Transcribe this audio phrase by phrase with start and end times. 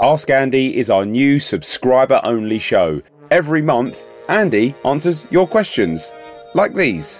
[0.00, 3.02] Ask Andy is our new subscriber only show.
[3.32, 6.12] Every month, Andy answers your questions.
[6.54, 7.18] Like these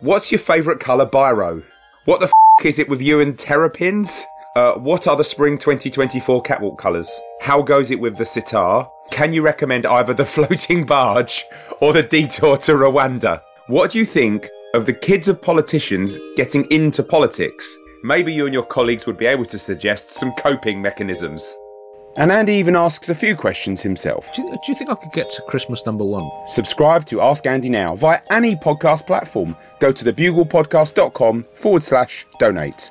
[0.00, 1.64] What's your favourite colour biro?
[2.04, 4.24] What the f is it with you and terrapins?
[4.54, 7.10] Uh, what are the spring 2024 catwalk colours?
[7.40, 8.88] How goes it with the sitar?
[9.10, 11.44] Can you recommend either the floating barge
[11.80, 13.42] or the detour to Rwanda?
[13.66, 17.76] What do you think of the kids of politicians getting into politics?
[18.04, 21.56] Maybe you and your colleagues would be able to suggest some coping mechanisms.
[22.16, 24.34] And Andy even asks a few questions himself.
[24.34, 26.28] Do you, do you think I could get to Christmas number one?
[26.48, 29.56] Subscribe to Ask Andy now via any podcast platform.
[29.78, 32.90] Go to thebuglepodcast.com forward slash donate.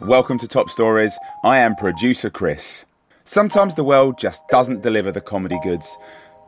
[0.00, 1.18] Welcome to Top Stories.
[1.42, 2.84] I am producer Chris.
[3.24, 5.98] Sometimes the world just doesn't deliver the comedy goods.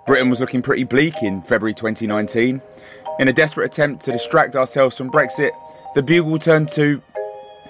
[0.06, 2.62] Britain was looking pretty bleak in February 2019.
[3.19, 5.50] In a desperate attempt to distract ourselves from Brexit,
[5.97, 7.03] the Bugle turned to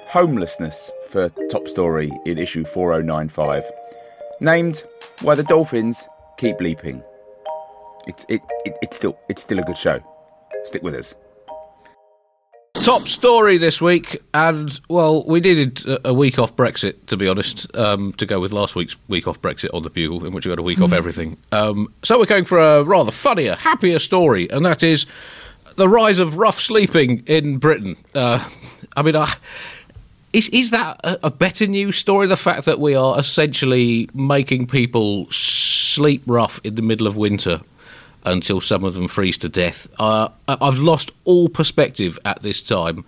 [0.08, 3.64] homelessness for Top Story in issue 4095.
[4.38, 4.84] Named
[5.22, 7.02] Why the Dolphins Keep Leaping.
[8.06, 9.98] It's, it, it, it's, still, it's still a good show.
[10.66, 11.14] Stick with us.
[12.90, 17.72] Top story this week, and well, we needed a week off Brexit, to be honest,
[17.76, 20.50] um, to go with last week's week off Brexit on the Bugle, in which we
[20.50, 21.36] had a week off everything.
[21.52, 25.06] Um, so we're going for a rather funnier, happier story, and that is
[25.76, 27.96] the rise of rough sleeping in Britain.
[28.12, 28.44] Uh,
[28.96, 29.34] I mean, I.
[30.32, 32.26] Is, is that a, a better news story?
[32.26, 37.60] The fact that we are essentially making people sleep rough in the middle of winter
[38.24, 39.88] until some of them freeze to death.
[39.98, 43.04] Uh, I've lost all perspective at this time.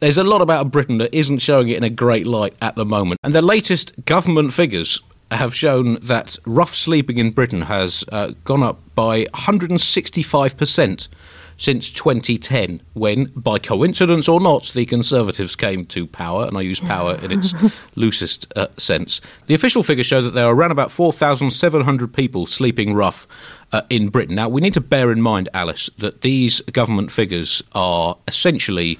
[0.00, 2.84] There's a lot about Britain that isn't showing it in a great light at the
[2.84, 3.20] moment.
[3.24, 5.00] And the latest government figures
[5.30, 11.08] have shown that rough sleeping in Britain has uh, gone up by 165%
[11.56, 16.80] since 2010, when, by coincidence or not, the Conservatives came to power, and I use
[16.80, 17.54] power in its
[17.94, 19.20] loosest uh, sense.
[19.46, 23.26] The official figures show that there are around about 4,700 people sleeping rough
[23.72, 24.34] uh, in Britain.
[24.34, 28.98] Now, we need to bear in mind, Alice, that these government figures are essentially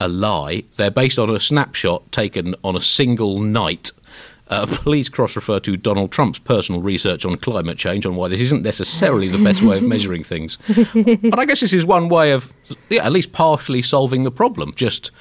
[0.00, 0.64] a lie.
[0.76, 3.92] They're based on a snapshot taken on a single night.
[4.50, 8.40] Uh, please cross refer to Donald Trump's personal research on climate change on why this
[8.40, 10.58] isn't necessarily the best way of measuring things.
[10.94, 12.52] But I guess this is one way of,
[12.88, 14.72] yeah, at least partially solving the problem.
[14.74, 15.12] Just,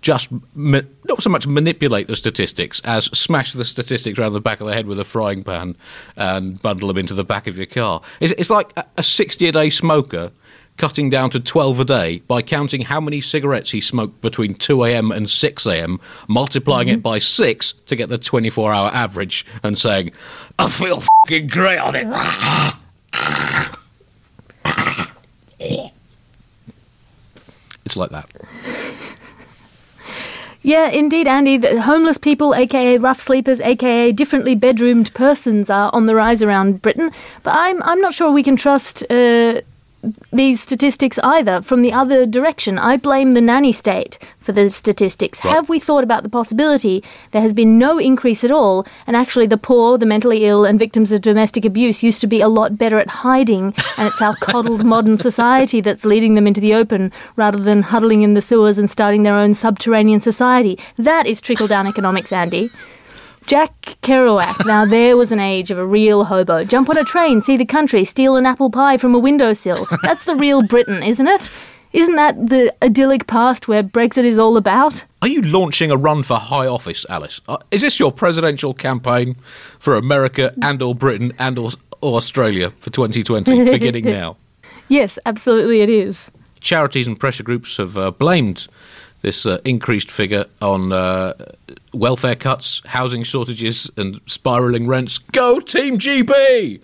[0.00, 4.60] just ma- not so much manipulate the statistics as smash the statistics around the back
[4.60, 5.76] of the head with a frying pan
[6.16, 8.00] and bundle them into the back of your car.
[8.20, 10.32] It's, it's like a- a 60 a day smoker
[10.78, 14.84] cutting down to 12 a day by counting how many cigarettes he smoked between 2
[14.84, 15.12] a.m.
[15.12, 20.12] and 6 a.m., multiplying it by 6 to get the 24 hour average, and saying,
[20.58, 22.06] I feel fucking great on it.
[27.84, 28.30] it's like that.
[30.62, 31.56] Yeah, indeed, Andy.
[31.56, 36.82] The homeless people, aka rough sleepers, aka differently bedroomed persons, are on the rise around
[36.82, 37.10] Britain.
[37.42, 39.62] But I'm I'm not sure we can trust uh,
[40.32, 42.78] these statistics either from the other direction.
[42.78, 45.44] I blame the nanny state for the statistics.
[45.44, 45.52] Right.
[45.52, 47.02] Have we thought about the possibility
[47.32, 50.78] there has been no increase at all, and actually the poor, the mentally ill, and
[50.78, 54.36] victims of domestic abuse used to be a lot better at hiding, and it's our
[54.36, 58.78] coddled modern society that's leading them into the open rather than huddling in the sewers
[58.78, 60.78] and starting their own subterranean society?
[60.96, 62.70] That is trickle down economics, Andy.
[63.48, 64.66] Jack Kerouac.
[64.66, 66.64] Now there was an age of a real hobo.
[66.64, 69.86] Jump on a train, see the country, steal an apple pie from a windowsill.
[70.02, 71.48] That's the real Britain, isn't it?
[71.94, 75.06] Isn't that the idyllic past where Brexit is all about?
[75.22, 77.40] Are you launching a run for high office, Alice?
[77.48, 79.36] Uh, is this your presidential campaign
[79.78, 81.70] for America and or Britain and or,
[82.02, 84.36] or Australia for 2020, beginning now?
[84.88, 86.30] Yes, absolutely it is.
[86.60, 88.68] Charities and pressure groups have uh, blamed
[89.22, 91.34] this uh, increased figure on uh,
[91.92, 95.18] welfare cuts, housing shortages, and spiralling rents.
[95.18, 96.80] Go Team GB!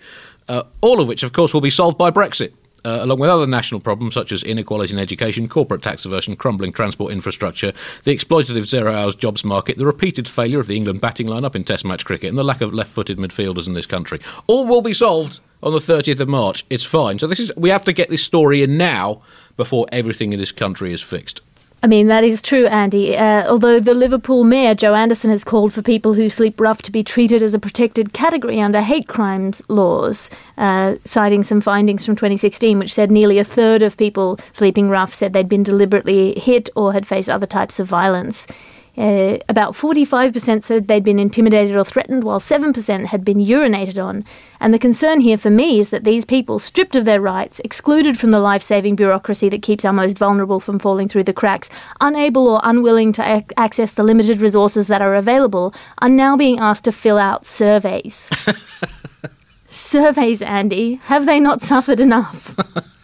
[0.47, 2.53] Uh, all of which, of course, will be solved by Brexit.
[2.83, 6.71] Uh, along with other national problems such as inequality in education, corporate tax evasion, crumbling
[6.71, 7.73] transport infrastructure,
[8.03, 11.63] the exploitative zero hours jobs market, the repeated failure of the England batting lineup in
[11.63, 14.19] Test match cricket, and the lack of left footed midfielders in this country.
[14.45, 16.63] All will be solved on the 30th of March.
[16.69, 17.17] It's fine.
[17.17, 19.23] So this is we have to get this story in now
[19.57, 21.41] before everything in this country is fixed.
[21.83, 23.15] I mean, that is true, Andy.
[23.15, 26.91] Uh, although the Liverpool mayor, Joe Anderson, has called for people who sleep rough to
[26.91, 32.15] be treated as a protected category under hate crimes laws, uh, citing some findings from
[32.15, 36.69] 2016, which said nearly a third of people sleeping rough said they'd been deliberately hit
[36.75, 38.47] or had faced other types of violence.
[38.97, 44.23] Uh, about 45% said they'd been intimidated or threatened, while 7% had been urinated on.
[44.59, 48.17] And the concern here for me is that these people, stripped of their rights, excluded
[48.17, 51.69] from the life saving bureaucracy that keeps our most vulnerable from falling through the cracks,
[51.99, 56.59] unable or unwilling to ac- access the limited resources that are available, are now being
[56.59, 58.29] asked to fill out surveys.
[59.71, 60.95] surveys, Andy.
[61.05, 62.55] Have they not suffered enough?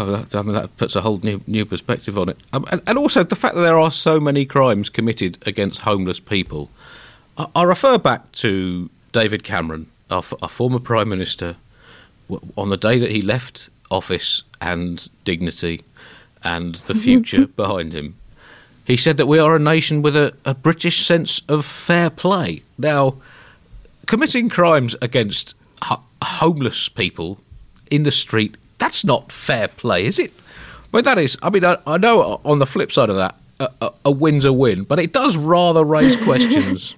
[0.00, 2.80] Oh, that, I mean, that puts a whole new new perspective on it, um, and,
[2.86, 6.70] and also the fact that there are so many crimes committed against homeless people.
[7.36, 11.56] I, I refer back to David Cameron, our, f- our former prime minister,
[12.28, 15.82] w- on the day that he left office and dignity
[16.44, 18.14] and the future behind him.
[18.86, 22.62] He said that we are a nation with a, a British sense of fair play.
[22.78, 23.16] Now,
[24.06, 27.40] committing crimes against ho- homeless people
[27.90, 30.32] in the street, that's not fair play, is it?
[30.92, 33.70] Mean, that is, I mean, I, I know on the flip side of that, a,
[33.82, 36.94] a, a win's a win, but it does rather raise questions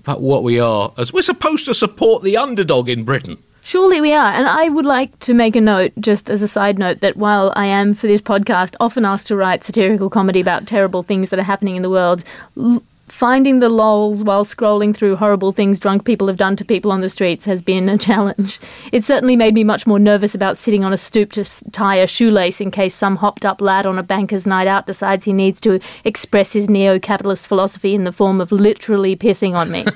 [0.00, 0.92] about what we are.
[0.96, 3.42] As we're supposed to support the underdog in Britain.
[3.62, 4.30] Surely we are.
[4.30, 7.52] And I would like to make a note, just as a side note, that while
[7.56, 11.38] I am for this podcast often asked to write satirical comedy about terrible things that
[11.38, 12.24] are happening in the world,
[12.58, 16.90] l- finding the lols while scrolling through horrible things drunk people have done to people
[16.90, 18.58] on the streets has been a challenge.
[18.92, 21.96] It certainly made me much more nervous about sitting on a stoop to s- tie
[21.96, 25.32] a shoelace in case some hopped up lad on a banker's night out decides he
[25.32, 29.84] needs to express his neo capitalist philosophy in the form of literally pissing on me.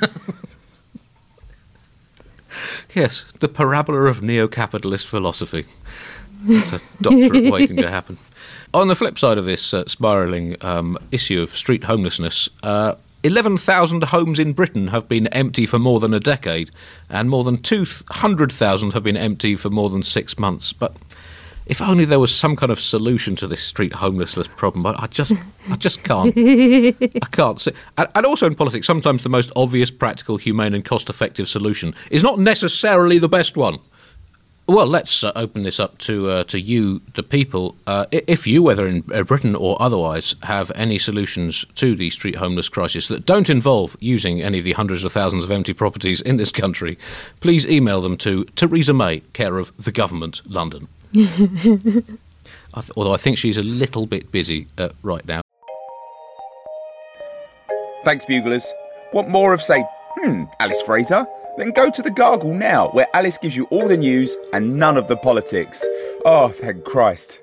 [2.95, 5.67] Yes, the parabola of neo capitalist philosophy.
[6.47, 8.19] It's a doctorate waiting to happen.
[8.75, 12.95] On the flip side of this uh, spiralling um, issue of street homelessness, uh,
[13.25, 16.71] 11,000 homes in Britain have been empty for more than a decade,
[17.09, 20.73] and more than 200,000 have been empty for more than six months.
[20.73, 20.95] But
[21.67, 25.07] if only there was some kind of solution to this street homelessness problem, but I
[25.09, 25.33] just,
[25.69, 26.33] I just can't.
[26.37, 27.73] I can't see.
[27.97, 32.23] And, and also in politics, sometimes the most obvious, practical, humane, and cost-effective solution is
[32.23, 33.81] not necessarily the best one.
[34.71, 37.75] Well, let's uh, open this up to uh, to you, the people.
[37.87, 42.37] Uh, if you, whether in uh, Britain or otherwise, have any solutions to the street
[42.37, 46.21] homeless crisis that don't involve using any of the hundreds of thousands of empty properties
[46.21, 46.99] in this country,
[47.41, 50.87] please email them to Theresa May, care of the government, London.
[51.17, 51.23] I
[52.83, 55.41] th- although I think she's a little bit busy uh, right now.
[58.05, 58.67] Thanks, Buglers.
[59.15, 59.83] Want more of, say,
[60.19, 61.27] hmm, Alice Fraser?
[61.59, 64.97] Then go to the Gargle now, where Alice gives you all the news and none
[64.97, 65.85] of the politics.
[66.25, 67.41] Oh, thank Christ.